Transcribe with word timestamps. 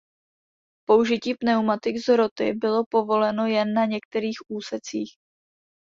Použití 0.85 1.33
pneumatik 1.33 1.97
s 1.97 2.09
hroty 2.13 2.53
bylo 2.53 2.83
povoleno 2.89 3.45
jen 3.47 3.73
na 3.73 3.85
některých 3.85 4.37
úsecích. 4.49 5.17